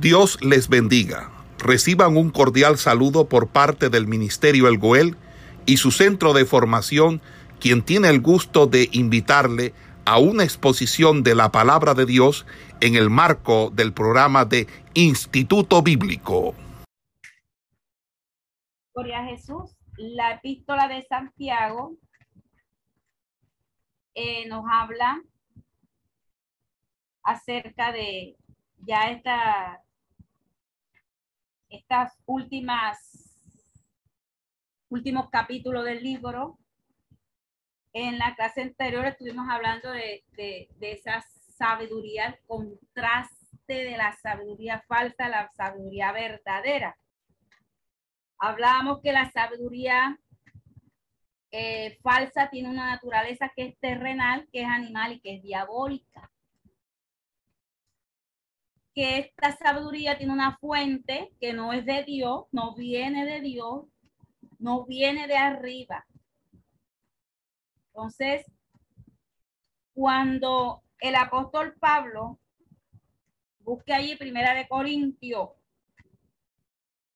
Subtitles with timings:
[0.00, 1.30] Dios les bendiga.
[1.58, 5.16] Reciban un cordial saludo por parte del Ministerio El Goel
[5.64, 7.22] y su centro de formación,
[7.60, 9.72] quien tiene el gusto de invitarle
[10.04, 12.44] a una exposición de la palabra de Dios
[12.80, 16.54] en el marco del programa de Instituto Bíblico.
[18.94, 19.76] Gloria a Jesús.
[19.96, 21.96] La epístola de Santiago
[24.14, 25.22] eh, nos habla
[27.22, 28.36] acerca de
[28.86, 29.82] ya esta,
[31.76, 33.38] estas últimas,
[34.88, 36.58] últimos capítulos del libro.
[37.92, 41.24] En la clase anterior estuvimos hablando de, de, esa
[41.56, 46.96] sabiduría, el contraste de la sabiduría falsa a la sabiduría verdadera.
[48.38, 50.18] Hablábamos que la sabiduría
[51.50, 56.30] eh, falsa tiene una naturaleza que es terrenal, que es animal y que es diabólica
[58.96, 63.84] que esta sabiduría tiene una fuente que no es de Dios, no viene de Dios,
[64.58, 66.06] no viene de arriba.
[67.88, 68.46] Entonces,
[69.92, 72.40] cuando el apóstol Pablo
[73.58, 75.50] busque allí Primera de Corintios,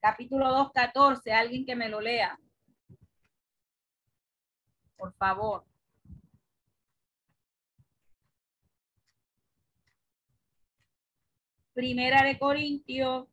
[0.01, 2.39] capítulo 2, 14, alguien que me lo lea.
[4.99, 5.65] Por favor.
[11.81, 13.27] Primera de Corintios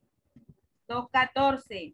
[0.88, 1.94] 2.14.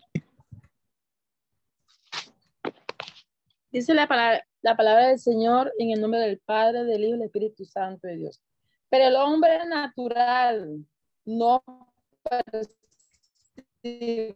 [3.71, 7.17] Dice la palabra, la palabra del Señor en el nombre del Padre, del Hijo y
[7.17, 8.39] del Espíritu Santo de Dios.
[8.87, 10.85] Pero el hombre natural
[11.25, 11.63] no
[13.81, 14.35] percibe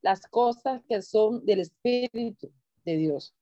[0.00, 2.50] las cosas que son del Espíritu
[2.86, 3.34] de Dios.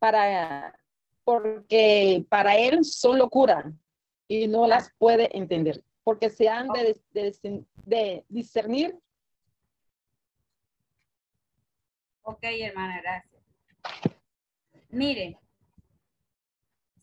[0.00, 0.76] Para,
[1.22, 3.72] porque para él son locura
[4.26, 7.00] y no las puede entender porque se han de,
[7.84, 8.98] de, discernir.
[12.22, 13.42] Ok, hermana, gracias.
[14.88, 15.38] Mire,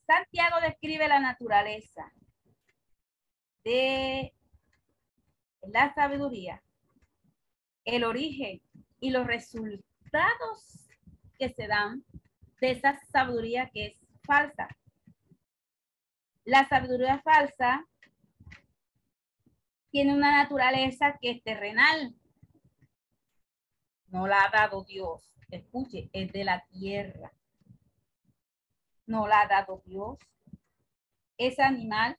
[0.06, 2.12] Santiago describe la naturaleza
[3.64, 4.34] de
[5.62, 6.64] la sabiduría,
[7.84, 8.62] el origen
[9.00, 10.88] y los resultados
[11.38, 12.04] que se dan
[12.62, 14.68] de esa sabiduría que es falsa.
[16.46, 17.86] La sabiduría falsa
[19.98, 22.14] tiene una naturaleza que es terrenal.
[24.10, 25.36] No la ha dado Dios.
[25.50, 27.34] Escuche, es de la tierra.
[29.08, 30.20] No la ha dado Dios.
[31.36, 32.16] Es animal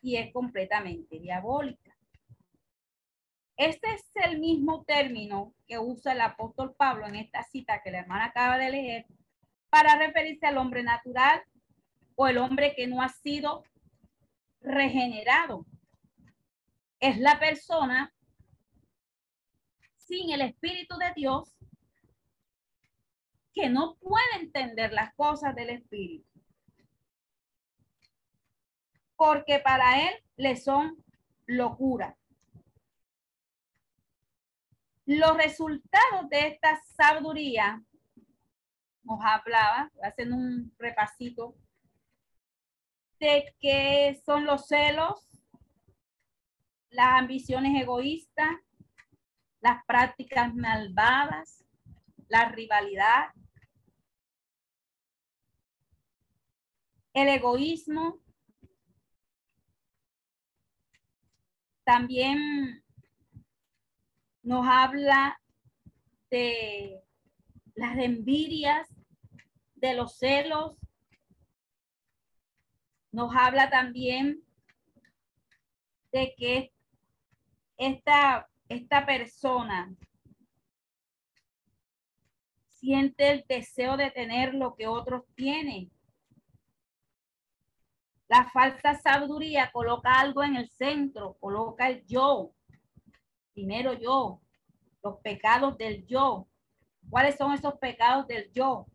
[0.00, 1.94] y es completamente diabólica.
[3.58, 7.98] Este es el mismo término que usa el apóstol Pablo en esta cita que la
[7.98, 9.06] hermana acaba de leer
[9.68, 11.42] para referirse al hombre natural
[12.14, 13.64] o el hombre que no ha sido
[14.62, 15.66] regenerado
[17.02, 18.14] es la persona
[19.96, 21.52] sin el Espíritu de Dios
[23.52, 26.24] que no puede entender las cosas del Espíritu.
[29.16, 31.04] Porque para él le son
[31.46, 32.16] locura.
[35.04, 37.82] Los resultados de esta sabiduría,
[39.02, 41.56] nos hablaba, hacen un repasito,
[43.18, 45.31] de que son los celos,
[46.92, 48.50] las ambiciones egoístas,
[49.60, 51.64] las prácticas malvadas,
[52.28, 53.30] la rivalidad,
[57.14, 58.18] el egoísmo.
[61.84, 62.84] También
[64.42, 65.40] nos habla
[66.30, 67.02] de
[67.74, 68.88] las envidias,
[69.76, 70.76] de los celos.
[73.12, 74.44] Nos habla también
[76.12, 76.71] de que
[77.76, 79.94] esta, esta persona
[82.66, 85.92] siente el deseo de tener lo que otros tienen.
[88.28, 92.52] La falsa sabiduría coloca algo en el centro, coloca el yo.
[93.52, 94.40] Primero yo,
[95.02, 96.48] los pecados del yo.
[97.08, 98.86] ¿Cuáles son esos pecados del yo?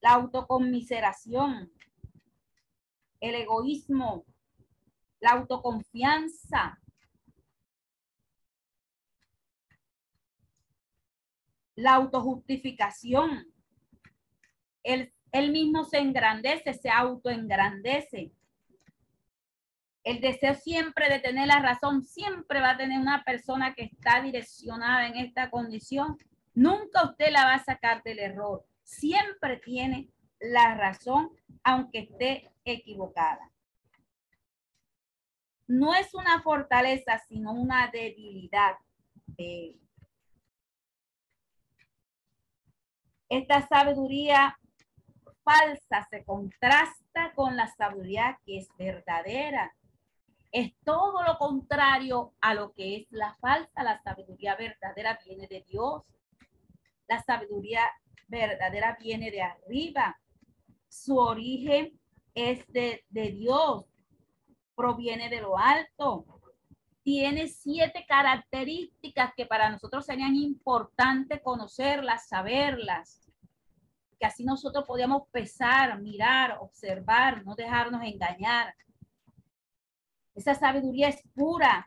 [0.00, 1.72] La autoconmiseración,
[3.20, 4.26] el egoísmo,
[5.20, 6.78] la autoconfianza,
[11.76, 13.46] la autojustificación.
[14.82, 15.12] Él,
[15.50, 18.32] mismo se engrandece, se autoengrandece.
[20.04, 24.20] El deseo siempre de tener la razón, siempre va a tener una persona que está
[24.20, 26.18] direccionada en esta condición.
[26.52, 28.64] Nunca usted la va a sacar del error.
[28.82, 31.30] Siempre tiene la razón,
[31.62, 33.50] aunque esté equivocada.
[35.66, 38.76] no es una fortaleza, sino una debilidad
[39.26, 39.78] de
[43.36, 44.56] Esta sabiduría
[45.42, 49.74] falsa se contrasta con la sabiduría que es verdadera.
[50.52, 53.82] Es todo lo contrario a lo que es la falsa.
[53.82, 56.04] La sabiduría verdadera viene de Dios.
[57.08, 57.80] La sabiduría
[58.28, 60.16] verdadera viene de arriba.
[60.88, 61.98] Su origen
[62.34, 63.84] es de, de Dios.
[64.76, 66.24] Proviene de lo alto.
[67.02, 73.23] Tiene siete características que para nosotros serían importantes conocerlas, saberlas
[74.18, 78.74] que así nosotros podíamos pesar, mirar, observar, no dejarnos engañar.
[80.34, 81.86] Esa sabiduría es pura.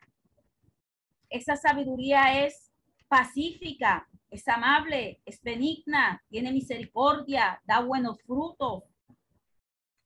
[1.29, 2.71] Esa sabiduría es
[3.07, 8.83] pacífica, es amable, es benigna, tiene misericordia, da buenos frutos.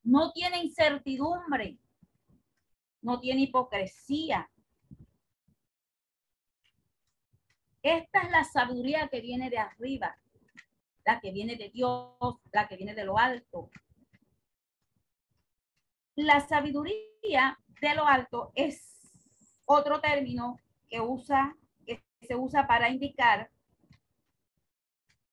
[0.03, 1.77] No tiene incertidumbre,
[3.01, 4.49] no tiene hipocresía.
[7.83, 10.20] Esta es la sabiduría que viene de arriba
[11.05, 13.69] la que viene de Dios, la que viene de lo alto.
[16.15, 18.91] La sabiduría de lo alto es
[19.65, 20.57] otro término
[20.89, 21.55] que usa,
[21.85, 23.49] que se usa para indicar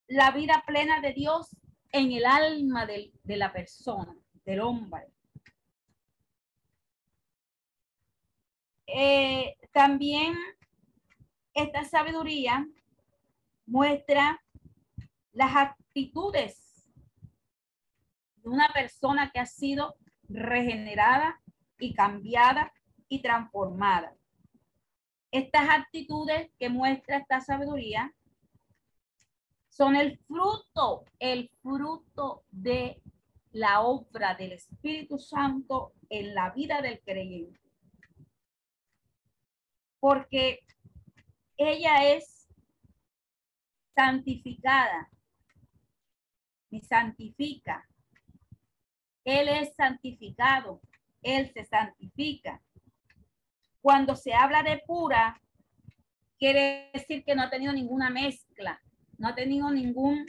[0.07, 1.57] la vida plena de Dios
[1.93, 5.13] en el alma de, de la persona, del hombre.
[8.87, 10.35] Eh, también
[11.53, 12.67] esta sabiduría
[13.67, 14.43] muestra
[15.33, 16.91] las actitudes
[18.37, 19.97] de una persona que ha sido
[20.29, 21.41] regenerada
[21.79, 22.73] y cambiada
[23.09, 24.15] y transformada.
[25.31, 28.15] Estas actitudes que muestra esta sabiduría
[29.69, 33.01] son el fruto, el fruto de
[33.53, 37.61] la obra del Espíritu Santo en la vida del creyente.
[40.01, 40.61] Porque
[41.57, 42.49] ella es
[43.95, 45.11] santificada
[46.71, 47.87] y santifica.
[49.25, 50.81] Él es santificado,
[51.23, 52.63] Él se santifica.
[53.81, 55.41] Cuando se habla de pura,
[56.39, 58.81] quiere decir que no ha tenido ninguna mezcla,
[59.19, 60.27] no ha tenido ningún,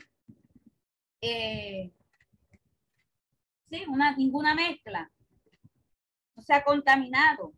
[1.21, 1.91] eh,
[3.69, 5.11] sí, una, ninguna mezcla,
[6.35, 7.53] no se ha contaminado.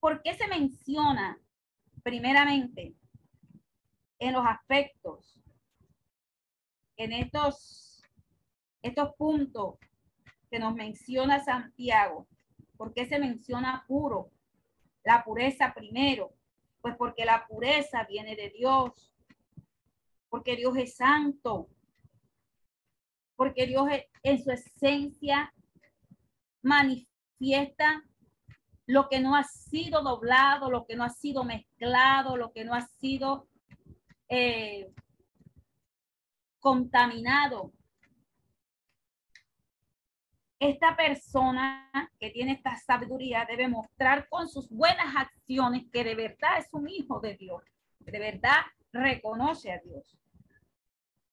[0.00, 1.38] ¿Por qué se menciona
[2.02, 2.94] primeramente
[4.18, 5.36] en los aspectos
[6.96, 8.02] en estos,
[8.82, 9.76] estos puntos
[10.50, 12.26] que nos menciona Santiago,
[12.76, 14.30] ¿por qué se menciona puro?
[15.04, 16.34] La pureza primero,
[16.80, 19.12] pues porque la pureza viene de Dios,
[20.28, 21.68] porque Dios es santo,
[23.36, 23.88] porque Dios
[24.22, 25.52] en su esencia
[26.62, 28.02] manifiesta
[28.86, 32.74] lo que no ha sido doblado, lo que no ha sido mezclado, lo que no
[32.74, 33.48] ha sido
[34.28, 34.92] eh,
[36.66, 37.72] contaminado.
[40.58, 46.58] Esta persona que tiene esta sabiduría debe mostrar con sus buenas acciones que de verdad
[46.58, 47.62] es un hijo de Dios,
[48.00, 50.18] de verdad reconoce a Dios.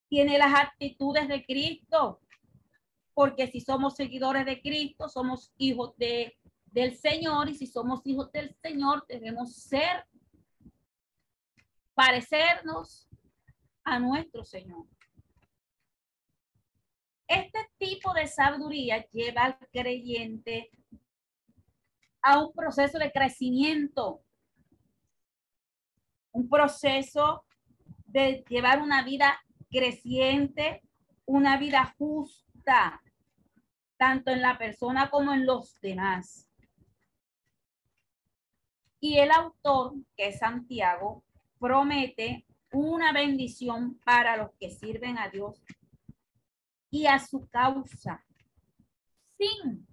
[0.07, 2.21] Tiene las actitudes de Cristo,
[3.15, 8.31] porque si somos seguidores de Cristo, somos hijos de, del Señor, y si somos hijos
[8.31, 10.05] del Señor, debemos ser,
[11.95, 13.09] parecernos
[13.83, 14.85] a nuestro Señor.
[17.33, 20.69] Este tipo de sabiduría lleva al creyente
[22.21, 24.21] a un proceso de crecimiento,
[26.31, 27.43] un proceso
[28.05, 30.83] de llevar una vida creciente,
[31.25, 33.01] una vida justa,
[33.97, 36.47] tanto en la persona como en los demás.
[38.99, 41.23] Y el autor, que es Santiago,
[41.59, 45.63] promete una bendición para los que sirven a Dios
[46.93, 48.23] y a su causa,
[49.35, 49.87] sin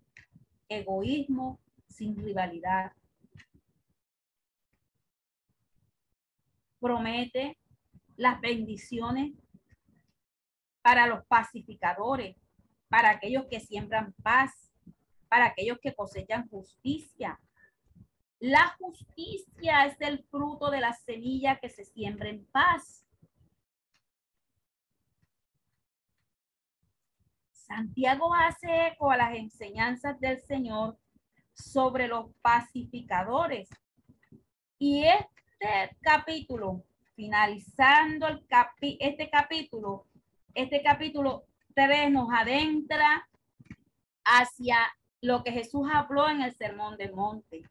[0.69, 2.93] egoísmo, sin rivalidad.
[6.79, 7.57] Promete
[8.17, 9.33] las bendiciones
[10.83, 12.37] para los pacificadores,
[12.91, 14.71] para aquellos que siembran paz,
[15.31, 17.41] para aquellos que cosechan justicia.
[18.41, 23.07] La justicia es el fruto de la semilla que se siembra en paz.
[27.71, 30.99] Santiago hace eco a las enseñanzas del Señor
[31.55, 33.69] sobre los pacificadores.
[34.77, 36.83] Y este capítulo,
[37.15, 40.09] finalizando el capi este capítulo,
[40.53, 41.45] este capítulo
[41.77, 43.29] 3 nos adentra
[44.25, 44.79] hacia
[45.21, 47.63] lo que Jesús habló en el sermón del monte.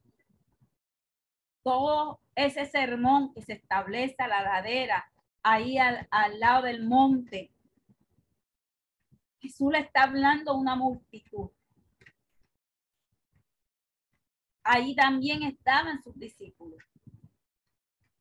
[1.61, 5.11] Todo ese sermón que se establece a la ladera,
[5.43, 7.51] ahí al, al lado del monte.
[9.39, 11.49] Jesús le está hablando a una multitud.
[14.63, 16.83] Ahí también estaban sus discípulos.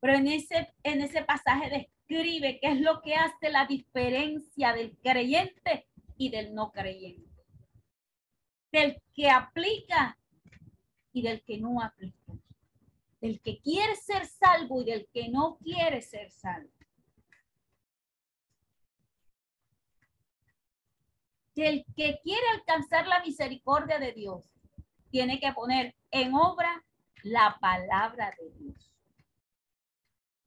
[0.01, 4.97] Pero en ese, en ese pasaje describe qué es lo que hace la diferencia del
[4.99, 7.29] creyente y del no creyente.
[8.71, 10.19] Del que aplica
[11.13, 12.33] y del que no aplica.
[13.21, 16.78] Del que quiere ser salvo y del que no quiere ser salvo.
[21.59, 24.49] Del que quiere alcanzar la misericordia de Dios
[25.11, 26.85] tiene que poner en obra
[27.25, 28.95] la palabra de Dios.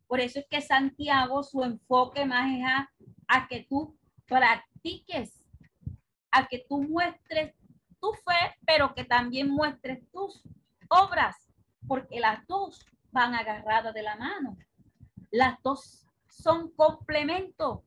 [0.08, 2.64] Por eso es que Santiago, su enfoque más es
[3.28, 3.94] a, que tú
[4.26, 5.44] practiques,
[6.32, 7.56] a que tú muestres
[8.00, 10.42] tu fe, pero que también muestres tus
[10.88, 11.36] obras,
[11.90, 14.58] porque las dos van agarradas de la mano.
[15.30, 17.82] Las dos son complementos.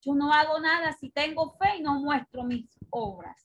[0.00, 3.44] Yo no hago nada si tengo fe y no muestro mis obras.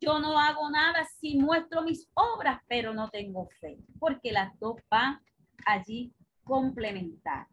[0.00, 4.76] Yo no hago nada si muestro mis obras, pero no tengo fe, porque las dos
[4.90, 5.22] van
[5.64, 7.48] allí complementarias.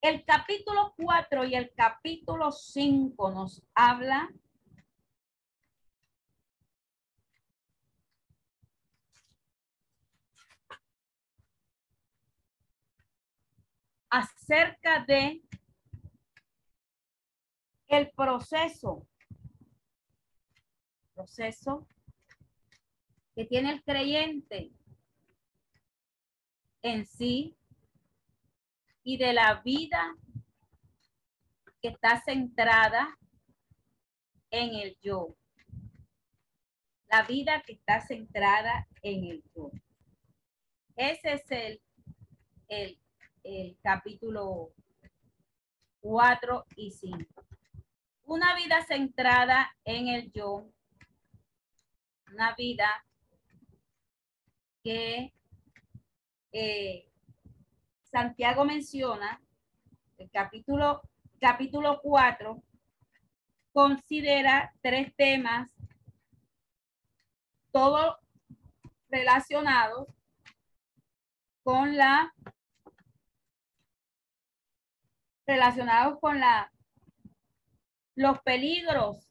[0.00, 4.28] El capítulo 4 y el capítulo 5 nos habla
[14.10, 15.42] acerca de
[17.92, 19.06] el proceso
[21.14, 21.86] proceso
[23.34, 24.72] que tiene el creyente
[26.80, 27.54] en sí
[29.04, 30.16] y de la vida
[31.82, 33.18] que está centrada
[34.50, 35.36] en el yo.
[37.08, 39.70] La vida que está centrada en el yo.
[40.96, 41.82] Ese es el,
[42.68, 42.98] el,
[43.44, 44.72] el capítulo
[46.00, 47.51] 4 y 5.
[48.32, 50.66] Una vida centrada en el yo.
[52.32, 53.04] Una vida
[54.82, 55.34] que
[56.50, 57.10] eh,
[58.04, 59.38] Santiago menciona,
[60.16, 61.02] el capítulo,
[61.38, 62.62] capítulo 4,
[63.70, 65.68] considera tres temas,
[67.70, 68.16] todos
[69.10, 70.08] relacionados
[71.62, 72.32] con la
[75.46, 76.72] relacionados con la
[78.14, 79.28] los peligros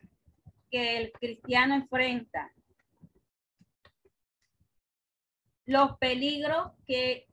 [0.69, 2.51] que el cristiano enfrenta
[5.71, 7.27] los peligros que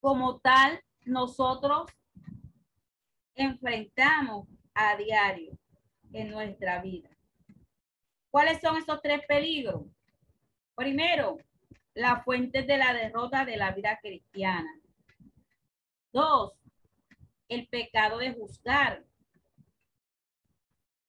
[0.00, 1.88] como tal nosotros
[3.34, 5.56] enfrentamos a diario
[6.12, 7.08] en nuestra vida.
[8.30, 9.82] ¿Cuáles son esos tres peligros?
[10.74, 11.36] Primero,
[11.94, 14.80] la fuente de la derrota de la vida cristiana.
[16.12, 16.54] Dos,
[17.48, 19.04] el pecado de juzgar.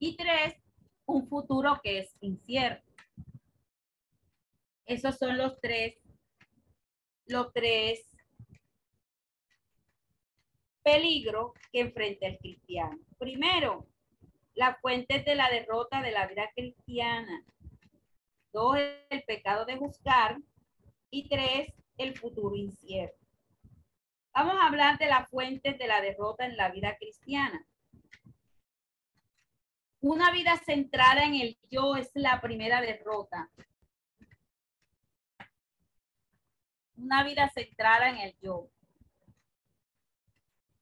[0.04, 0.56] Y tres,
[1.06, 2.92] un futuro que es incierto.
[4.88, 5.94] Esos son los tres
[7.28, 8.12] los tres
[10.82, 12.98] peligros que enfrenta el cristiano.
[13.20, 13.88] Primero,
[14.56, 17.46] la fuente de la derrota de la vida cristiana.
[18.52, 18.80] Dos,
[19.12, 20.40] el pecado de juzgar.
[21.12, 23.24] Y tres, el futuro incierto.
[24.34, 27.68] Vamos a hablar de la fuente de la derrota en la vida cristiana.
[30.02, 33.52] Una vida centrada en el yo es la primera derrota.
[36.96, 38.68] Una vida centrada en el yo.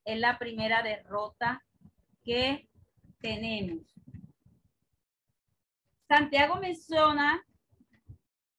[0.06, 1.62] Es la primera derrota
[2.24, 2.70] que
[3.20, 3.94] tenemos.
[6.08, 7.46] Santiago menciona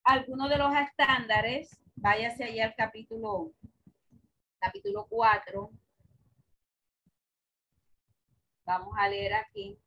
[0.05, 1.81] algunos de los estándares.
[1.97, 3.55] Váyase allá al capítulo,
[4.59, 5.71] capítulo 4.
[8.67, 9.79] Vamos a leer aquí.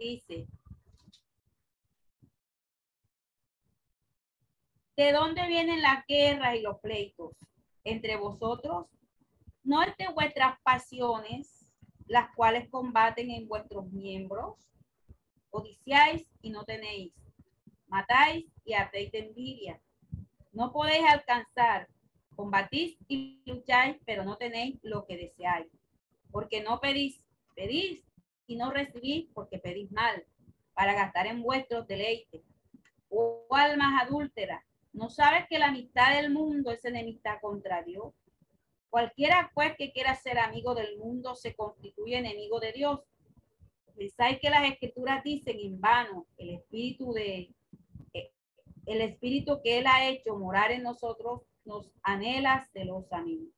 [0.00, 0.46] Dice,
[4.96, 7.36] ¿De dónde vienen las guerras y los pleitos
[7.84, 8.86] entre vosotros?
[9.62, 11.70] ¿No es de vuestras pasiones
[12.06, 14.70] las cuales combaten en vuestros miembros?
[15.50, 17.12] Odiciáis y no tenéis.
[17.86, 19.82] Matáis y hacéis de envidia.
[20.52, 21.88] No podéis alcanzar.
[22.34, 25.70] Combatís y lucháis, pero no tenéis lo que deseáis.
[26.30, 27.22] Porque no pedís,
[27.54, 28.09] pedís
[28.50, 30.24] y no recibís porque pedís mal,
[30.74, 32.42] para gastar en vuestros deleites.
[33.08, 38.12] Oh almas adúlteras, ¿No sabes que la amistad del mundo es enemistad contra Dios?
[38.88, 43.00] Cualquiera pues que quiera ser amigo del mundo se constituye enemigo de Dios.
[43.96, 47.54] Pensáis que las escrituras dicen en vano el espíritu de
[48.14, 48.32] eh,
[48.86, 53.54] el espíritu que él ha hecho morar en nosotros nos anhela celosamente.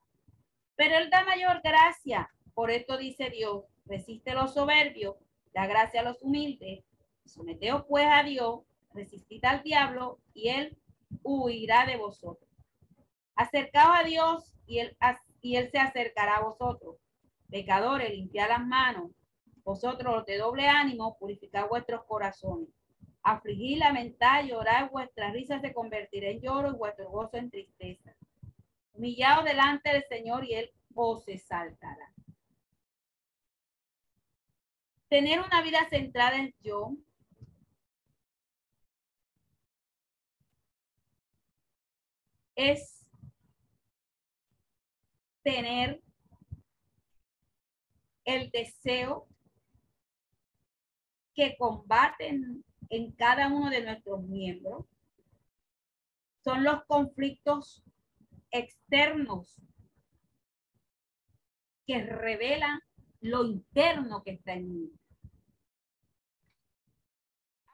[0.77, 2.31] Pero él da mayor gracia.
[2.53, 5.17] Por esto dice Dios, resiste los soberbios,
[5.53, 6.85] da gracia a los humildes.
[7.25, 8.61] Someteos pues a Dios,
[8.95, 10.77] resistid al diablo y él
[11.23, 12.49] huirá de vosotros.
[13.35, 14.97] Acercaos a Dios y él,
[15.41, 16.97] y él se acercará a vosotros.
[17.51, 19.11] Pecadores, limpiad las manos.
[19.65, 22.69] Vosotros los de doble ánimo, purificad vuestros corazones.
[23.23, 28.17] Afligid, lamentad, llorad, vuestras risas se convertirá en lloro y vuestro gozo en tristeza.
[28.95, 32.13] Humillaos delante del Señor y Él os exaltará.
[35.13, 36.97] Tener una vida centrada en yo
[42.55, 43.07] es
[45.43, 46.01] tener
[48.25, 49.29] el deseo
[51.35, 54.87] que combaten en cada uno de nuestros miembros
[56.43, 57.85] son los conflictos
[58.51, 59.61] externos
[61.87, 62.81] que revelan
[63.21, 65.02] lo interno que está en mí.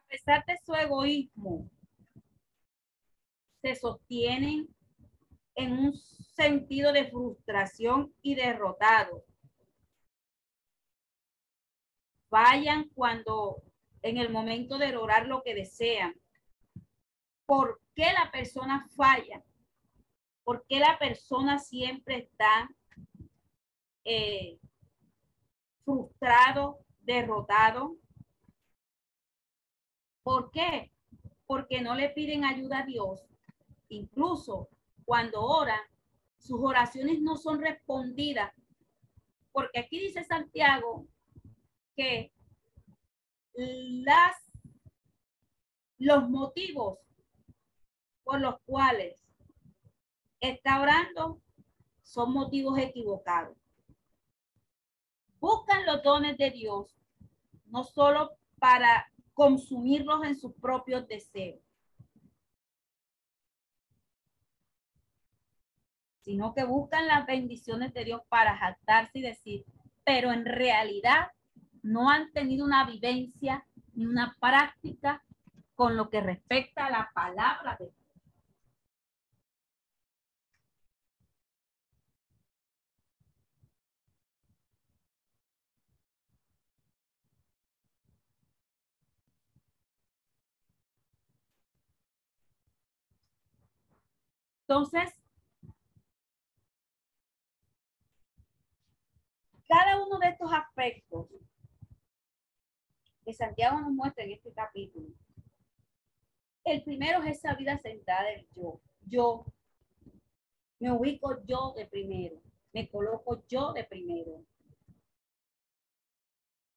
[0.09, 1.69] Pesar de su egoísmo,
[3.61, 4.69] se sostienen
[5.55, 5.95] en un
[6.35, 9.25] sentido de frustración y derrotado.
[12.31, 13.63] Vayan cuando
[14.03, 16.15] en el momento de lograr lo que desean.
[17.45, 19.43] ¿Por qué la persona falla?
[20.45, 22.71] ¿Por qué la persona siempre está
[24.05, 24.59] eh,
[25.85, 27.97] frustrado, derrotado?
[30.29, 30.93] ¿Por qué?
[31.47, 33.25] Porque no le piden ayuda a Dios.
[33.89, 34.69] Incluso
[35.07, 35.81] cuando oran,
[36.37, 38.53] sus oraciones no son respondidas.
[39.53, 41.07] Porque aquí dice Santiago
[41.97, 42.31] que
[43.55, 44.37] las,
[45.97, 46.99] los motivos
[48.23, 49.27] por los cuales
[50.41, 51.41] está orando
[52.03, 53.57] son motivos equivocados.
[55.41, 56.95] Buscan los dones de Dios,
[57.65, 61.61] no solo para consumirlos en sus propios deseos,
[66.23, 69.65] sino que buscan las bendiciones de Dios para jactarse y decir,
[70.03, 71.29] pero en realidad
[71.85, 75.25] no han tenido una vivencia ni una práctica
[75.77, 77.98] con lo que respecta a la palabra de Dios.
[94.69, 95.11] Entonces,
[99.67, 101.27] cada uno de estos aspectos
[103.25, 105.09] que Santiago nos muestra en este capítulo.
[106.65, 108.79] El primero es esa vida sentada del yo.
[109.07, 109.47] Yo
[110.81, 112.43] me ubico yo de primero.
[112.75, 114.45] Me coloco yo de primero.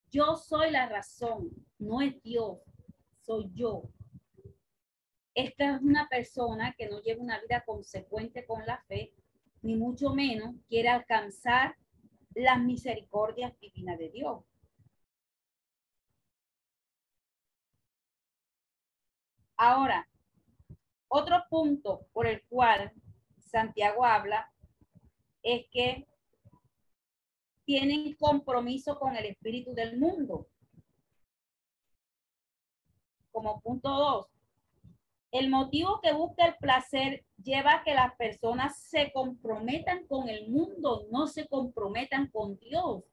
[0.10, 2.60] Yo soy la razón, no es Dios,
[3.20, 3.92] soy yo.
[5.34, 9.14] Esta es una persona que no lleva una vida consecuente con la fe,
[9.62, 11.78] ni mucho menos quiere alcanzar
[12.36, 14.44] las misericordias divinas de Dios.
[19.56, 20.10] Ahora,
[21.08, 22.92] otro punto por el cual
[23.40, 24.52] Santiago habla
[25.44, 26.08] es que
[27.66, 30.48] tienen compromiso con el espíritu del mundo.
[33.32, 34.31] Como punto dos,
[35.32, 40.50] el motivo que busca el placer lleva a que las personas se comprometan con el
[40.50, 43.04] mundo, no se comprometan con Dios.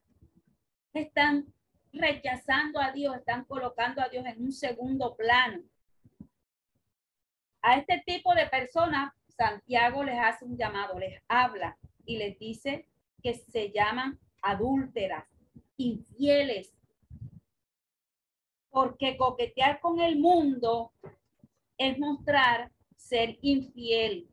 [0.93, 1.47] Están
[1.93, 5.63] rechazando a Dios, están colocando a Dios en un segundo plano.
[7.63, 12.89] A este tipo de personas, Santiago les hace un llamado, les habla y les dice
[13.23, 15.25] que se llaman adúlteras,
[15.77, 16.75] infieles,
[18.71, 20.93] porque coquetear con el mundo
[21.79, 24.29] es mostrar ser infiel,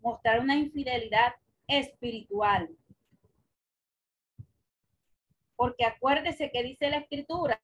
[0.00, 1.34] mostrar una infidelidad
[1.66, 2.68] espiritual.
[5.54, 7.62] Porque acuérdese que dice la escritura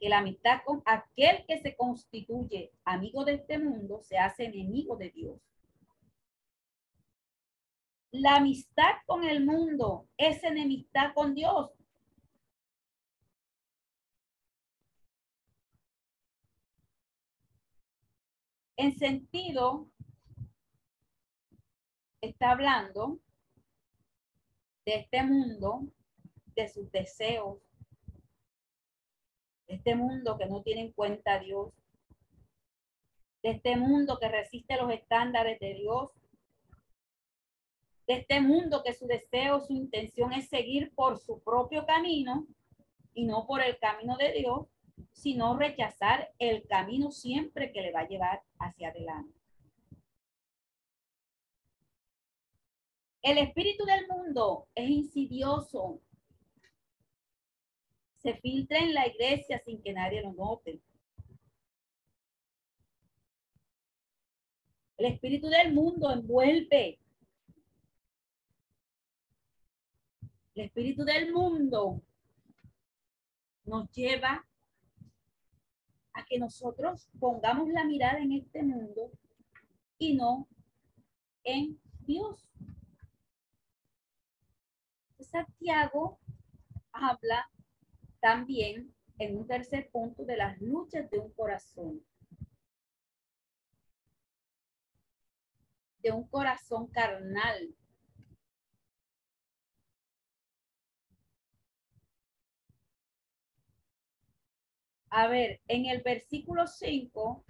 [0.00, 4.96] que la amistad con aquel que se constituye amigo de este mundo se hace enemigo
[4.96, 5.40] de Dios.
[8.10, 11.77] La amistad con el mundo es enemistad con Dios.
[18.78, 19.90] En sentido,
[22.20, 23.18] está hablando
[24.86, 25.82] de este mundo,
[26.54, 27.58] de sus deseos,
[29.66, 31.74] de este mundo que no tiene en cuenta a Dios,
[33.42, 36.12] de este mundo que resiste los estándares de Dios,
[38.06, 42.46] de este mundo que su deseo, su intención es seguir por su propio camino
[43.12, 44.68] y no por el camino de Dios,
[45.12, 49.38] sino rechazar el camino siempre que le va a llevar hacia adelante.
[53.22, 56.00] El espíritu del mundo es insidioso.
[58.16, 60.80] Se filtra en la iglesia sin que nadie lo note.
[64.96, 66.98] El espíritu del mundo envuelve.
[70.54, 72.02] El espíritu del mundo
[73.64, 74.44] nos lleva
[76.18, 79.12] a que nosotros pongamos la mirada en este mundo
[79.98, 80.48] y no
[81.44, 82.50] en Dios.
[85.20, 86.18] Santiago
[86.90, 87.48] habla
[88.20, 92.04] también en un tercer punto de las luchas de un corazón.
[96.02, 97.74] De un corazón carnal.
[105.10, 107.44] A ver, en el versículo 5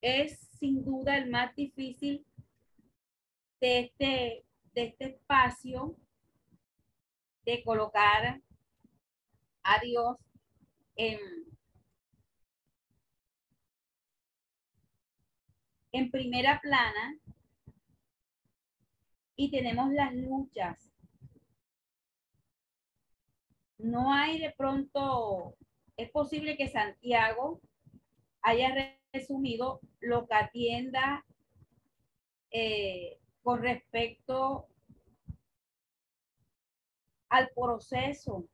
[0.00, 2.26] es sin duda el más difícil
[3.60, 4.44] de este,
[4.74, 5.96] de este espacio
[7.44, 8.40] de colocar
[9.62, 10.16] a Dios
[10.96, 11.18] en,
[15.92, 17.18] en primera plana
[19.36, 20.93] y tenemos las luchas.
[23.84, 25.58] No hay de pronto,
[25.98, 27.60] es posible que Santiago
[28.40, 28.74] haya
[29.12, 31.26] resumido lo que atienda
[32.50, 34.68] eh, con respecto
[37.28, 38.48] al proceso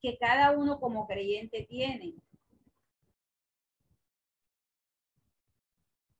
[0.00, 2.14] que cada uno como creyente tiene.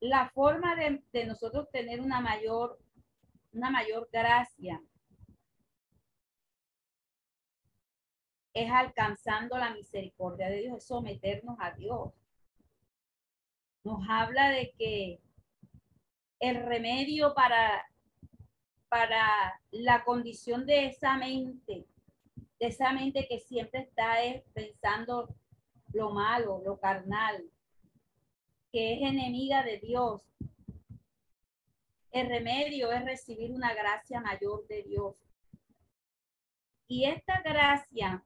[0.00, 2.78] La forma de, de, nosotros tener una mayor,
[3.54, 4.82] una mayor gracia
[8.54, 12.12] es alcanzando la misericordia de Dios, es someternos a Dios
[13.84, 15.20] nos habla de que
[16.40, 17.86] el remedio para,
[18.88, 21.86] para la condición de esa mente,
[22.58, 24.16] de esa mente que siempre está
[24.54, 25.34] pensando
[25.92, 27.44] lo malo, lo carnal,
[28.72, 30.22] que es enemiga de Dios.
[32.10, 35.16] El remedio es recibir una gracia mayor de Dios.
[36.88, 38.24] Y esta gracia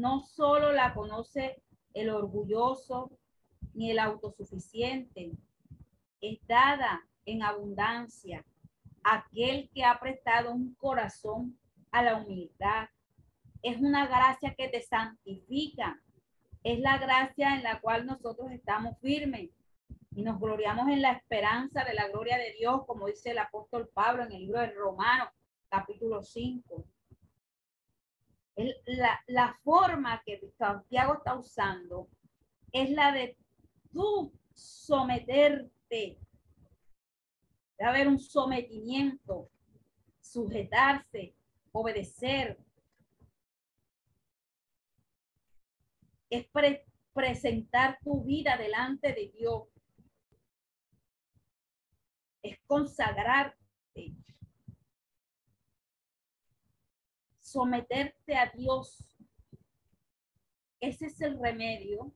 [0.00, 3.10] no solo la conoce el orgulloso,
[3.74, 5.32] ni el autosuficiente.
[6.20, 8.44] Es dada en abundancia
[9.04, 11.58] aquel que ha prestado un corazón
[11.90, 12.88] a la humildad.
[13.62, 16.00] Es una gracia que te santifica.
[16.62, 19.50] Es la gracia en la cual nosotros estamos firmes
[20.14, 23.88] y nos gloriamos en la esperanza de la gloria de Dios, como dice el apóstol
[23.92, 25.28] Pablo en el libro de Romanos,
[25.68, 26.84] capítulo 5.
[28.86, 32.08] La, la forma que Santiago está usando
[32.72, 33.36] es la de
[33.92, 36.18] tú someterte.
[37.78, 39.50] Debe haber un sometimiento,
[40.20, 41.34] sujetarse,
[41.72, 42.58] obedecer.
[46.28, 46.46] Es
[47.12, 49.68] presentar tu vida delante de Dios.
[52.42, 53.56] Es consagrarte.
[57.50, 58.96] Someterte a Dios.
[60.78, 62.14] Ese es el remedio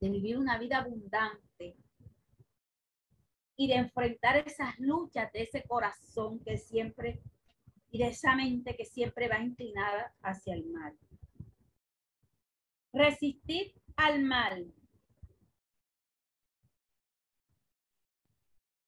[0.00, 1.76] de vivir una vida abundante
[3.56, 7.22] y de enfrentar esas luchas de ese corazón que siempre
[7.92, 10.98] y de esa mente que siempre va inclinada hacia el mal.
[12.92, 14.74] Resistir al mal.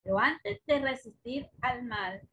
[0.03, 2.29] Pero antes de resistir al mal,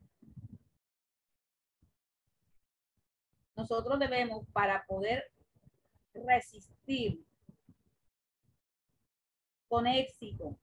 [3.57, 5.31] nosotros debemos, para poder
[6.13, 7.25] resistir
[9.67, 10.57] con éxito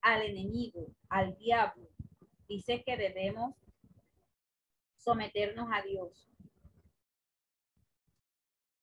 [0.00, 1.88] al enemigo, al diablo,
[2.48, 3.54] dice que debemos
[4.96, 6.26] someternos a Dios.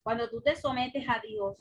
[0.04, 1.58] Cuando tú te sometes a Dios,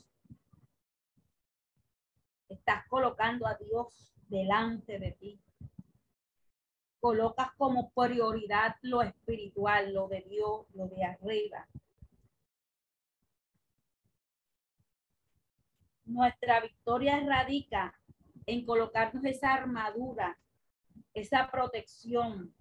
[2.49, 5.41] estás colocando a Dios delante de ti.
[7.07, 11.69] Colocas como prioridad lo espiritual, lo de Dios, lo de arriba.
[16.05, 17.95] nuestra victoria radica
[18.47, 20.37] en colocarnos esa armadura,
[21.15, 22.53] esa protección,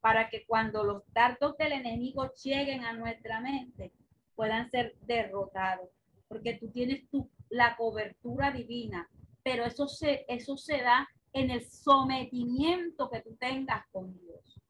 [0.00, 3.92] para que cuando los dardos del enemigo lleguen a nuestra mente,
[4.34, 5.90] puedan ser derrotados,
[6.28, 9.10] porque tú tienes tu, la cobertura divina,
[9.42, 14.60] pero eso se, eso se da en el sometimiento que tú tengas con Dios.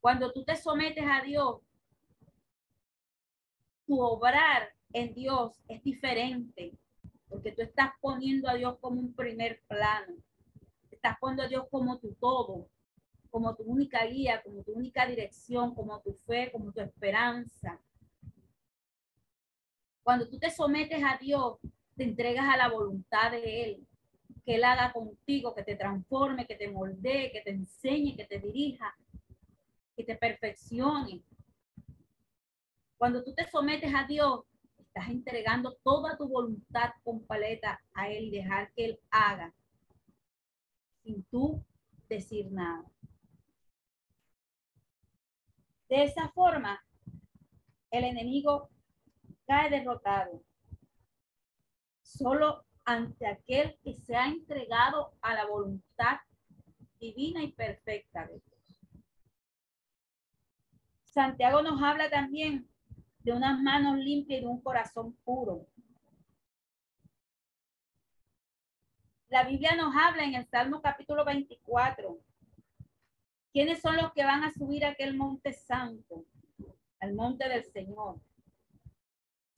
[0.00, 1.60] Cuando tú te sometes a Dios,
[3.86, 6.78] tu obrar en Dios es diferente,
[7.28, 10.14] porque tú estás poniendo a Dios como un primer plano.
[10.90, 12.68] Estás poniendo a Dios como tu todo,
[13.30, 17.80] como tu única guía, como tu única dirección, como tu fe, como tu esperanza.
[20.02, 21.58] Cuando tú te sometes a Dios,
[21.96, 23.86] te entregas a la voluntad de Él,
[24.44, 28.38] que Él haga contigo, que te transforme, que te moldee, que te enseñe, que te
[28.38, 28.94] dirija,
[29.96, 31.22] que te perfeccione.
[32.98, 34.44] Cuando tú te sometes a Dios,
[34.78, 39.54] estás entregando toda tu voluntad completa a Él dejar que Él haga
[41.02, 41.64] sin tú
[42.08, 42.84] decir nada.
[45.88, 46.80] De esa forma,
[47.90, 48.68] el enemigo
[49.46, 50.42] cae derrotado
[52.16, 56.18] solo ante aquel que se ha entregado a la voluntad
[56.98, 59.02] divina y perfecta de Dios.
[61.04, 62.68] Santiago nos habla también
[63.20, 65.66] de unas manos limpias y de un corazón puro.
[69.28, 72.18] La Biblia nos habla en el Salmo capítulo 24.
[73.52, 76.24] ¿Quiénes son los que van a subir a aquel monte santo,
[77.00, 78.20] al monte del Señor?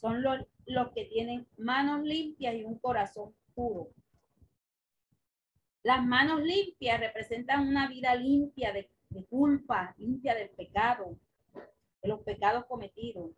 [0.00, 3.88] Son los, los que tienen manos limpias y un corazón puro.
[5.82, 8.90] Las manos limpias representan una vida limpia de,
[9.30, 11.18] culpa, limpia del pecado,
[12.02, 13.30] de los pecados cometidos.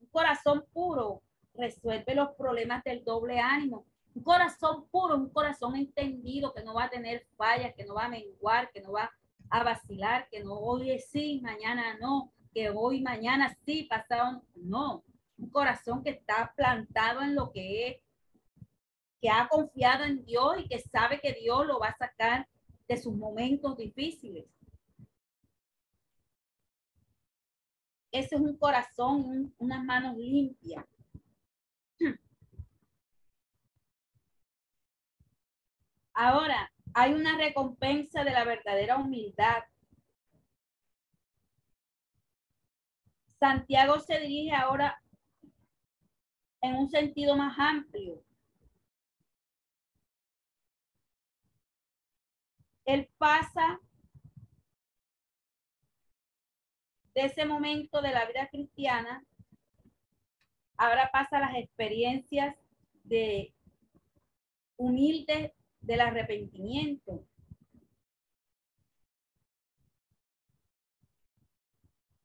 [0.00, 1.22] Un corazón puro
[1.54, 3.86] resuelve los problemas del doble ánimo.
[4.14, 8.06] Un corazón puro, un corazón entendido que no va a tener fallas, que no va
[8.06, 9.12] a menguar, que no va
[9.50, 15.04] a vacilar, que no hoy sí, mañana no, que hoy, mañana sí, pasado no
[15.36, 17.96] un corazón que está plantado en lo que es,
[19.20, 22.48] que ha confiado en Dios y que sabe que Dios lo va a sacar
[22.88, 24.46] de sus momentos difíciles.
[28.12, 30.84] Ese es un corazón, unas manos limpias.
[36.12, 39.64] Ahora, hay una recompensa de la verdadera humildad.
[43.40, 45.02] Santiago se dirige ahora
[46.64, 48.24] en un sentido más amplio.
[52.86, 53.80] Él pasa
[57.14, 59.22] de ese momento de la vida cristiana,
[60.78, 62.56] ahora pasa las experiencias
[63.04, 63.52] de
[64.78, 67.26] humilde del arrepentimiento.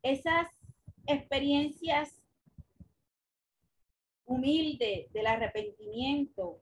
[0.01, 0.47] Esas
[1.07, 2.18] experiencias
[4.29, 6.61] humilde del arrepentimiento.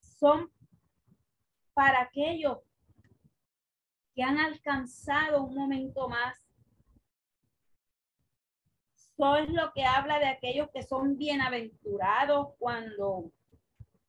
[0.00, 0.50] Son
[1.72, 2.58] para aquellos
[4.14, 6.36] que han alcanzado un momento más.
[8.96, 13.30] Eso es lo que habla de aquellos que son bienaventurados cuando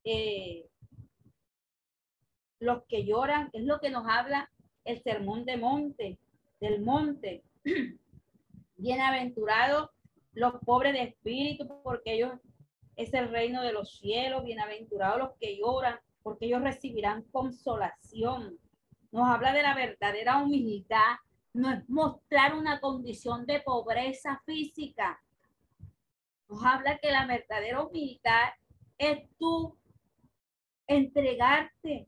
[0.04, 0.68] eh,
[2.60, 4.52] los que lloran, es lo que nos habla
[4.86, 6.18] el sermón de monte,
[6.60, 7.44] del monte.
[8.80, 9.90] Bienaventurados
[10.34, 12.34] los pobres de espíritu, porque ellos
[12.96, 14.44] es el reino de los cielos.
[14.44, 18.60] Bienaventurados los que lloran, porque ellos recibirán consolación.
[19.12, 21.16] Nos habla de la verdadera humildad.
[21.54, 25.20] No es mostrar una condición de pobreza física.
[26.48, 28.50] Nos habla que la verdadera humildad
[29.00, 29.76] es tú
[30.86, 32.08] entregarte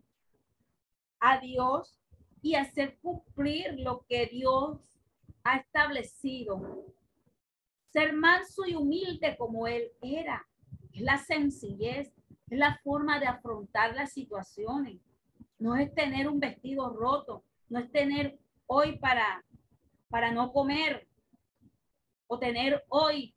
[1.19, 1.99] a Dios
[2.43, 4.88] y hacer cumplir lo que Dios
[5.50, 6.86] ha establecido.
[7.92, 10.48] Ser manso y humilde como él era.
[10.94, 12.14] Es la sencillez,
[12.50, 15.00] es la forma de afrontar las situaciones.
[15.58, 19.44] No es tener un vestido roto, no es tener hoy para,
[20.10, 21.08] para no comer
[22.28, 23.36] o tener hoy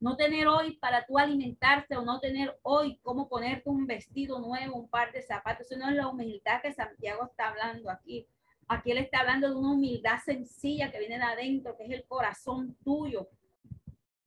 [0.00, 4.76] no tener hoy para tú alimentarte o no tener hoy cómo ponerte un vestido nuevo,
[4.76, 5.66] un par de zapatos.
[5.66, 8.28] Eso no es la humildad que Santiago está hablando aquí.
[8.68, 12.04] Aquí él está hablando de una humildad sencilla que viene de adentro, que es el
[12.04, 13.30] corazón tuyo,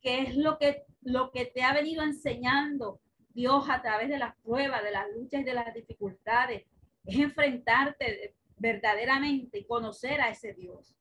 [0.02, 3.00] que es lo que, lo que te ha venido enseñando
[3.30, 6.66] Dios a través de las pruebas, de las luchas y de las dificultades.
[7.06, 10.96] Es enfrentarte verdaderamente y conocer a ese Dios.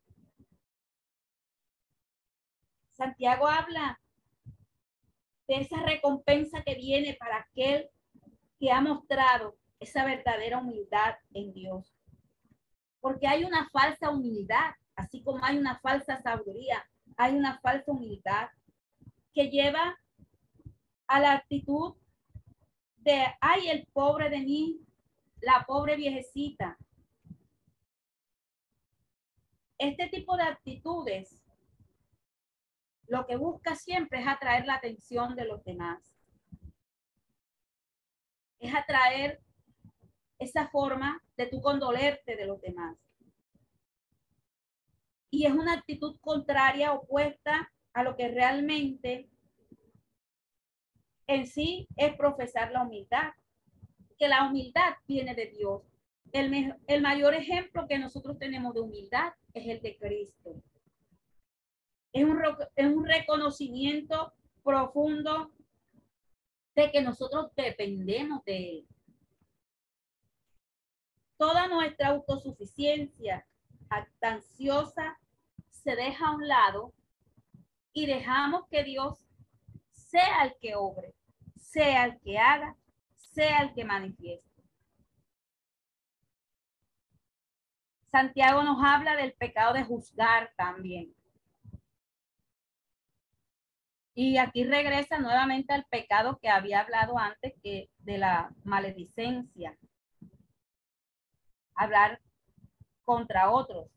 [2.92, 3.98] Santiago habla
[5.48, 7.88] de esa recompensa que viene para aquel
[8.58, 11.99] que ha mostrado esa verdadera humildad en Dios.
[13.00, 16.84] Porque hay una falsa humildad, así como hay una falsa sabiduría,
[17.16, 18.48] hay una falsa humildad
[19.32, 19.98] que lleva
[21.06, 21.96] a la actitud
[22.98, 24.80] de, ay, el pobre de mí,
[25.40, 26.76] la pobre viejecita.
[29.78, 31.42] Este tipo de actitudes
[33.10, 36.14] lo que busca siempre es atraer la atención de los demás.
[38.60, 39.40] Es atraer
[40.40, 42.96] esa forma de tu condolerte de los demás.
[45.30, 49.28] Y es una actitud contraria, opuesta a lo que realmente
[51.26, 53.32] en sí es profesar la humildad,
[54.18, 55.82] que la humildad viene de Dios.
[56.32, 60.62] El, el mayor ejemplo que nosotros tenemos de humildad es el de Cristo.
[62.12, 62.40] Es un,
[62.74, 64.32] es un reconocimiento
[64.64, 65.52] profundo
[66.74, 68.86] de que nosotros dependemos de Él.
[71.40, 73.46] Toda nuestra autosuficiencia
[73.88, 75.18] actanciosa
[75.70, 76.92] se deja a un lado
[77.94, 79.26] y dejamos que Dios
[79.90, 81.14] sea el que obre,
[81.56, 82.76] sea el que haga,
[83.16, 84.62] sea el que manifieste.
[88.10, 91.14] Santiago nos habla del pecado de juzgar también.
[94.12, 99.78] Y aquí regresa nuevamente al pecado que había hablado antes, que de la maledicencia.
[101.80, 102.20] Hablar
[103.06, 103.88] contra otros.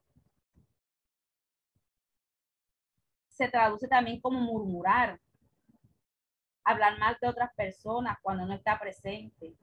[3.28, 5.20] Se traduce también como murmurar.
[6.64, 9.54] Hablar mal de otras personas cuando no está presente.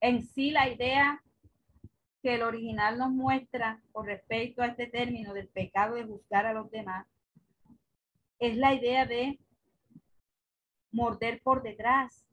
[0.00, 1.20] En sí la idea
[2.22, 6.52] que el original nos muestra con respecto a este término del pecado de juzgar a
[6.52, 7.08] los demás
[8.38, 9.40] es la idea de
[10.92, 12.24] morder por detrás.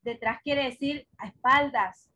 [0.00, 2.11] Detrás quiere decir a espaldas.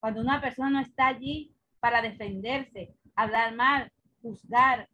[0.00, 4.88] Cuando una persona no está allí para defenderse, hablar mal, juzgar,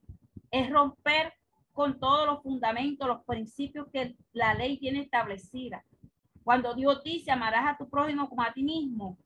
[0.51, 1.33] es romper
[1.73, 5.85] con todos los fundamentos, los principios que la ley tiene establecida.
[6.43, 9.19] Cuando Dios dice, amarás a tu prójimo como a ti mismo,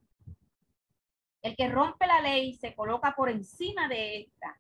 [1.43, 4.59] el que rompe la ley se coloca por encima de esta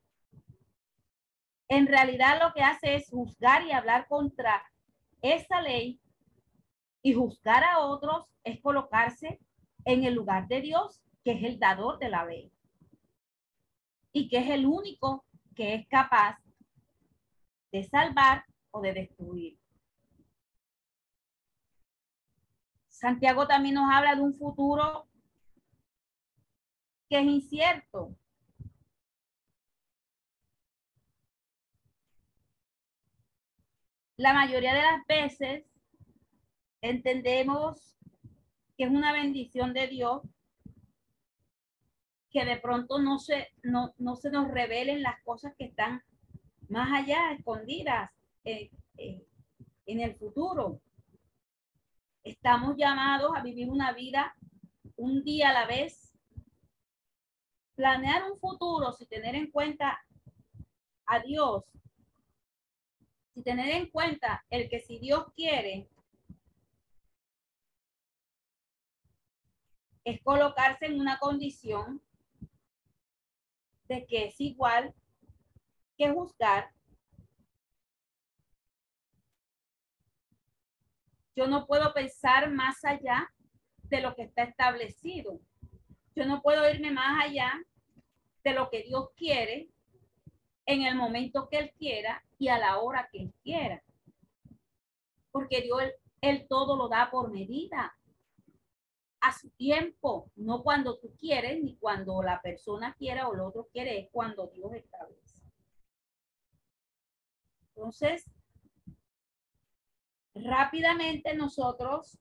[1.68, 4.64] en realidad lo que hace es juzgar y hablar contra
[5.20, 6.00] esa ley
[7.02, 9.38] y juzgar a otros es colocarse
[9.84, 12.50] en el lugar de Dios, que es el dador de la ley
[14.14, 16.38] y que es el único que es capaz
[17.70, 19.58] de salvar o de destruir.
[22.88, 25.06] Santiago también nos habla de un futuro
[27.10, 28.16] que es incierto,
[34.16, 35.66] la mayoría de las veces
[36.80, 37.98] entendemos
[38.78, 40.22] que es una bendición de Dios
[42.30, 46.02] que de pronto no se, no, se nos revelen las cosas que están
[46.68, 48.10] más allá, escondidas
[48.44, 50.80] en el futuro.
[52.22, 54.34] Estamos llamados a vivir una vida
[54.96, 56.14] un día a la vez.
[57.74, 59.98] Planear un futuro sin tener en cuenta
[61.06, 61.64] a Dios
[63.34, 65.88] y tener en cuenta el que si Dios quiere,
[70.04, 72.02] es colocarse en una condición
[73.88, 74.94] de que es igual
[75.96, 76.70] que juzgar.
[81.34, 83.32] Yo no puedo pensar más allá
[83.84, 85.40] de lo que está establecido.
[86.14, 87.52] Yo no puedo irme más allá
[88.44, 89.70] de lo que Dios quiere
[90.66, 93.82] en el momento que Él quiera y a la hora que Él quiera.
[95.30, 95.82] Porque Dios,
[96.20, 97.97] él, todo lo da por medida,
[99.20, 103.68] a su tiempo, no cuando tú quieres, ni cuando la persona quiera o el otro
[103.72, 105.42] quiere, es cuando Dios establece.
[107.74, 108.30] Entonces,
[110.34, 112.18] rápidamente nosotros,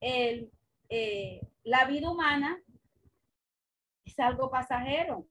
[0.00, 0.50] el,
[0.88, 2.62] eh, la vida humana
[4.04, 5.26] es algo pasajero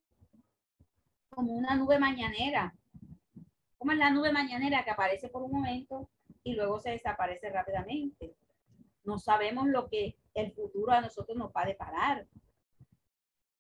[1.30, 2.76] como una nube mañanera.
[3.78, 6.10] Como es la nube mañanera que aparece por un momento
[6.44, 8.36] y luego se desaparece rápidamente.
[9.04, 12.28] No sabemos lo que el futuro a nosotros nos va a deparar.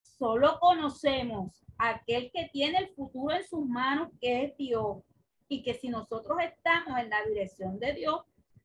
[0.01, 5.03] Solo conocemos aquel que tiene el futuro en sus manos, que es Dios.
[5.47, 8.21] Y que si nosotros estamos en la dirección de Dios,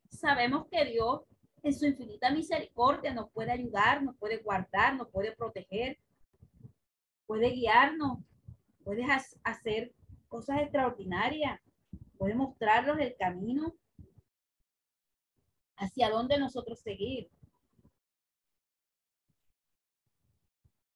[0.08, 1.22] sabemos que Dios
[1.62, 5.98] en su infinita misericordia nos puede ayudar, nos puede guardar, nos puede proteger,
[7.26, 8.18] puede guiarnos,
[8.84, 9.06] puedes
[9.42, 9.92] hacer
[10.28, 11.60] cosas extraordinarias,
[12.18, 13.74] puede mostrarnos el camino
[15.76, 17.30] hacia dónde nosotros seguir.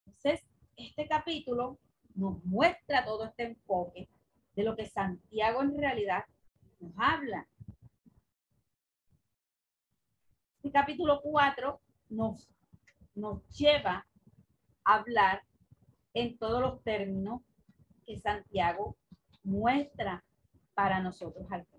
[0.07, 0.45] Entonces,
[0.77, 1.79] este capítulo
[2.15, 4.09] nos muestra todo este enfoque
[4.55, 6.25] de lo que Santiago en realidad
[6.81, 7.49] nos habla.
[10.57, 12.51] Este capítulo 4 nos,
[13.15, 14.07] nos lleva
[14.85, 15.43] a hablar
[16.13, 17.43] en todos los términos
[18.07, 18.97] que Santiago
[19.43, 20.25] muestra
[20.75, 21.70] para nosotros alcanzar.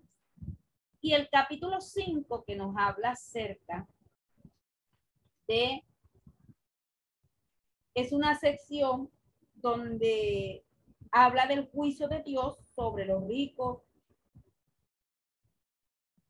[1.02, 3.88] Y el capítulo 5 que nos habla acerca
[5.48, 5.84] de,
[7.96, 9.10] es una sección
[9.56, 10.64] donde
[11.12, 13.82] habla del juicio de Dios sobre los ricos,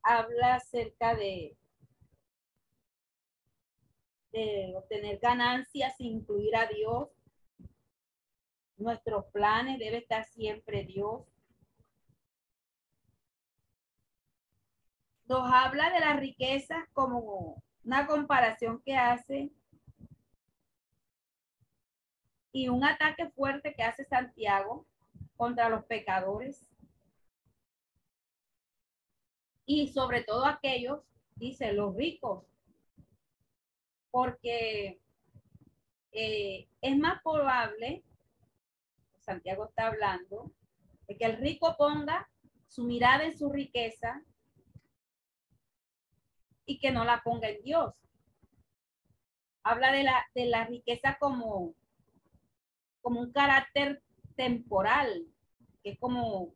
[0.02, 1.54] habla acerca de,
[4.32, 7.10] de obtener ganancias, incluir a Dios.
[8.78, 11.31] Nuestros planes debe estar siempre Dios.
[15.32, 19.50] Nos habla de las riquezas como una comparación que hace
[22.52, 24.86] y un ataque fuerte que hace Santiago
[25.38, 26.68] contra los pecadores.
[29.64, 31.00] Y sobre todo aquellos,
[31.36, 32.44] dice, los ricos,
[34.10, 35.00] porque
[36.12, 38.04] eh, es más probable,
[39.20, 40.52] Santiago está hablando,
[41.06, 42.28] de que el rico ponga
[42.68, 44.22] su mirada en su riqueza
[46.66, 47.94] y que no la ponga en Dios.
[49.62, 51.74] Habla de la, de la riqueza como
[53.02, 54.00] como un carácter
[54.36, 55.26] temporal,
[55.82, 56.54] que es como,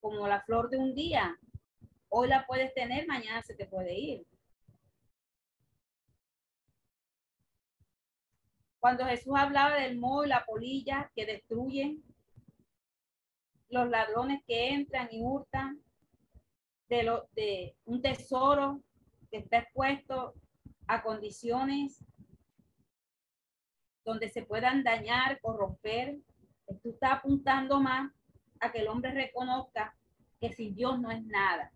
[0.00, 1.38] como la flor de un día.
[2.08, 4.26] Hoy la puedes tener, mañana se te puede ir.
[8.80, 12.02] Cuando Jesús hablaba del moho y la polilla que destruyen,
[13.68, 15.80] los ladrones que entran y hurtan,
[16.88, 18.82] de, lo, de un tesoro
[19.30, 20.34] que está expuesto
[20.86, 22.04] a condiciones
[24.04, 26.18] donde se puedan dañar, corromper.
[26.66, 28.12] Esto está apuntando más
[28.60, 29.96] a que el hombre reconozca
[30.40, 31.72] que sin Dios no es nada,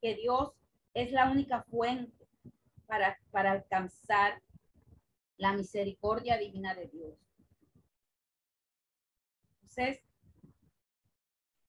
[0.00, 0.52] que Dios
[0.94, 2.26] es la única fuente
[2.86, 4.42] para, para alcanzar
[5.38, 7.14] la misericordia divina de Dios.
[9.54, 10.02] Entonces,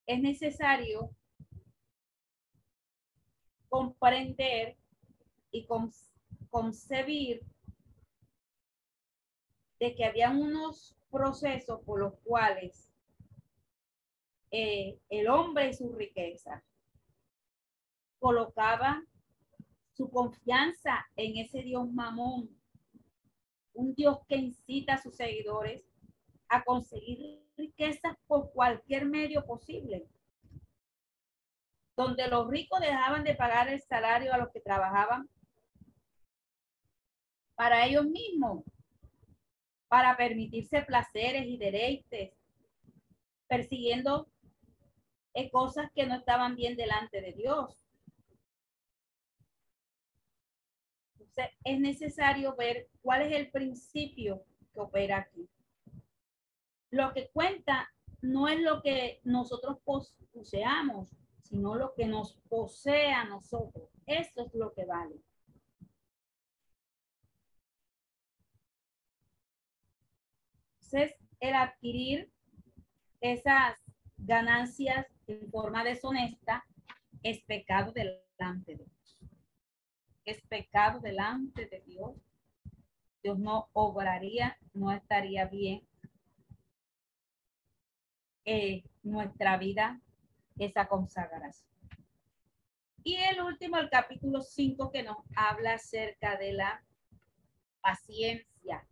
[0.06, 1.12] es necesario
[3.68, 4.78] comprender
[5.52, 5.68] y
[6.50, 7.46] concebir
[9.80, 12.92] de que había unos procesos por los cuales
[14.52, 16.64] eh, el hombre y su riqueza
[18.20, 19.04] colocaba
[19.94, 22.50] su confianza en ese Dios mamón,
[23.74, 25.84] un Dios que incita a sus seguidores
[26.50, 30.08] a conseguir riquezas por cualquier medio posible,
[31.96, 35.28] donde los ricos dejaban de pagar el salario a los que trabajaban
[37.58, 38.64] para ellos mismos
[39.88, 42.34] para permitirse placeres y deleites,
[43.48, 44.28] persiguiendo
[45.34, 47.84] eh, cosas que no estaban bien delante de Dios.
[51.14, 54.44] Entonces, es necesario ver cuál es el principio
[54.74, 55.50] que opera aquí.
[56.92, 57.90] Lo que cuenta
[58.22, 59.80] no es lo que nosotros
[60.34, 61.10] poseamos,
[61.42, 63.90] sino lo que nos posee a nosotros.
[64.06, 65.16] Eso es lo que vale.
[70.90, 72.32] Entonces, el adquirir
[73.20, 73.78] esas
[74.16, 76.66] ganancias en forma deshonesta
[77.24, 79.20] es pecado delante de Dios.
[80.24, 82.16] Es pecado delante de Dios.
[83.22, 85.86] Dios no obraría, no estaría bien
[88.46, 90.00] en nuestra vida
[90.58, 91.70] esa consagración.
[93.04, 96.82] Y el último, el capítulo 5, que nos habla acerca de la
[97.82, 98.88] paciencia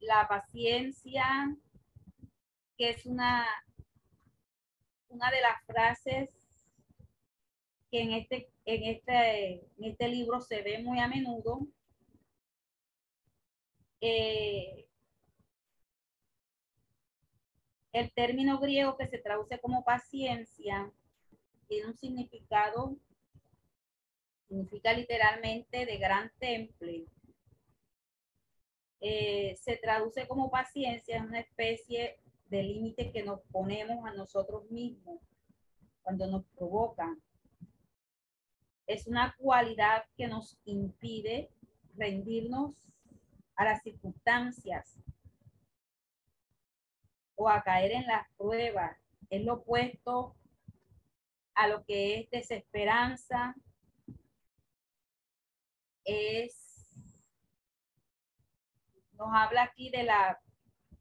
[0.00, 1.24] la paciencia,
[2.76, 3.46] que es una,
[5.08, 6.30] una de las frases
[7.90, 11.66] que en este, en, este, en este libro se ve muy a menudo.
[14.00, 14.86] Eh,
[17.92, 20.90] el término griego que se traduce como paciencia
[21.68, 22.96] tiene un significado,
[24.48, 27.06] significa literalmente de gran temple
[29.00, 34.70] eh, se traduce como paciencia, es una especie de límite que nos ponemos a nosotros
[34.70, 35.20] mismos
[36.02, 37.20] cuando nos provocan.
[38.86, 41.50] Es una cualidad que nos impide
[41.96, 42.74] rendirnos
[43.54, 44.98] a las circunstancias
[47.36, 48.96] o a caer en las pruebas.
[49.30, 50.34] Es lo opuesto
[51.54, 53.54] a lo que es desesperanza,
[56.04, 56.69] es,
[59.20, 60.40] nos habla aquí de la,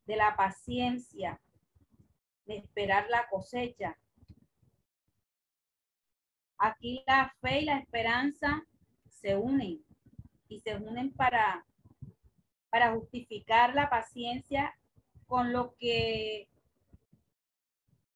[0.05, 1.39] de la paciencia,
[2.45, 3.97] de esperar la cosecha.
[6.57, 8.67] Aquí la fe y la esperanza
[9.09, 9.85] se unen
[10.49, 11.65] y se unen para,
[12.69, 14.77] para justificar la paciencia
[15.25, 16.49] con lo que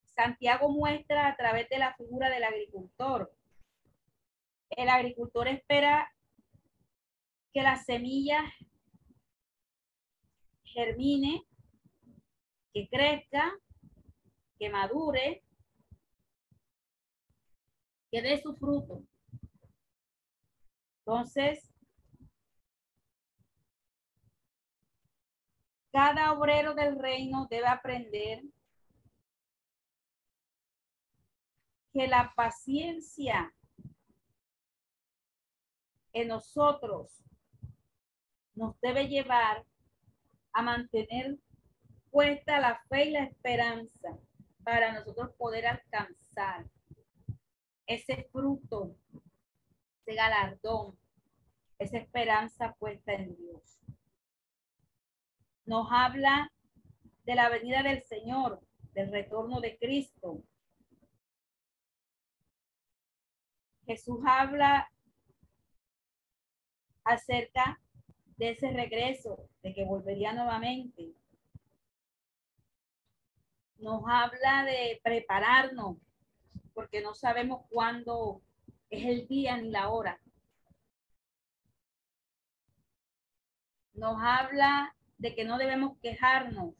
[0.04, 3.34] Santiago muestra a través de la figura del agricultor.
[4.70, 6.14] El agricultor espera
[7.54, 8.43] que la semilla
[10.74, 11.46] germine,
[12.74, 13.52] que crezca,
[14.58, 15.44] que madure,
[18.12, 19.04] que dé su fruto.
[21.00, 21.74] Entonces,
[25.92, 28.44] cada obrero del reino debe aprender
[31.94, 33.54] que la paciencia
[36.14, 37.24] en nosotros
[38.56, 39.66] nos debe llevar
[40.54, 41.38] a mantener
[42.12, 44.18] puesta la fe y la esperanza
[44.64, 46.66] para nosotros poder alcanzar
[47.88, 48.95] ese fruto,
[50.01, 50.97] ese galardón,
[51.80, 53.80] esa esperanza puesta en Dios.
[55.66, 56.51] Nos habla
[57.26, 58.62] de la venida del Señor,
[58.93, 60.43] del retorno de Cristo.
[63.86, 64.89] Jesús habla
[67.04, 67.82] acerca
[68.38, 71.14] de ese regreso, de que volvería nuevamente.
[73.78, 75.98] Nos habla de prepararnos,
[76.74, 78.42] porque no sabemos cuándo
[78.90, 80.20] es el día ni la hora.
[83.94, 86.74] Nos habla de que no debemos quejarnos.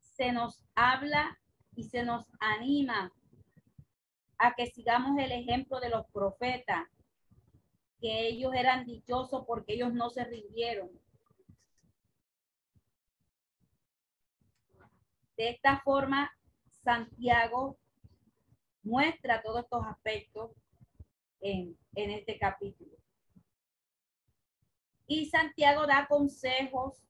[0.00, 1.38] Se nos habla
[1.74, 3.12] y se nos anima
[4.38, 6.88] a que sigamos el ejemplo de los profetas,
[8.02, 10.90] que ellos eran dichosos porque ellos no se rindieron.
[15.36, 16.30] De esta forma,
[16.82, 17.78] Santiago
[18.82, 20.50] muestra todos estos aspectos
[21.40, 22.96] en, en este capítulo.
[25.06, 27.00] Y Santiago da consejos,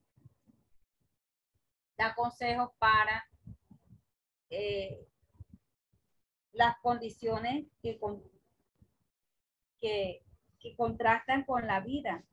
[1.97, 3.25] da consejos para
[4.51, 5.09] eh,
[6.53, 7.99] las condiciones que,
[9.81, 10.23] que,
[10.63, 12.25] que contrastan con la vida.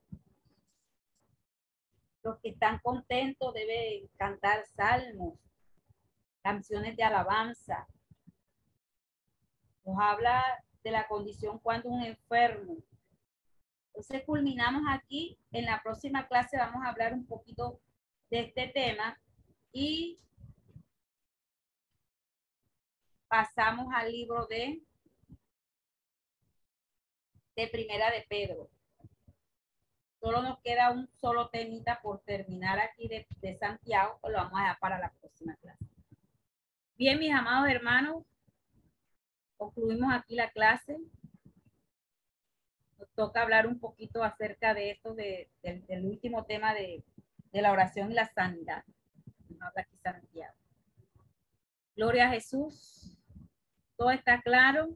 [2.23, 5.39] Los que están contentos deben cantar salmos,
[6.43, 7.87] canciones de alabanza.
[9.83, 10.43] Nos habla
[10.83, 12.77] de la condición cuando un enfermo.
[13.87, 15.39] Entonces culminamos aquí.
[15.51, 17.81] En la próxima clase vamos a hablar un poquito
[18.29, 19.19] de este tema
[19.71, 20.19] y
[23.27, 24.81] pasamos al libro de
[27.59, 28.69] de Primera de Pedro.
[30.21, 34.79] Solo nos queda un solo temita por terminar aquí de, Santiago, lo vamos a dejar
[34.79, 35.85] para la próxima clase.
[36.97, 38.23] Bien, mis amados hermanos,
[39.57, 40.97] concluimos aquí la clase.
[42.97, 47.03] Nos toca hablar un poquito acerca de esto, de, del último tema de,
[47.51, 48.83] de, la oración y la sanidad.
[49.49, 50.55] Nos habla aquí Santiago.
[51.95, 53.17] Gloria a Jesús.
[53.97, 54.95] ¿Todo está claro?